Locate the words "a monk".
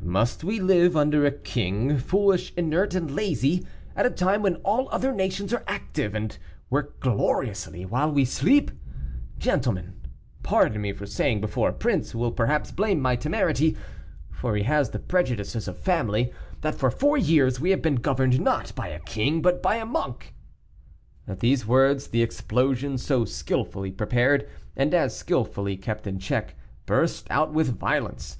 19.74-20.32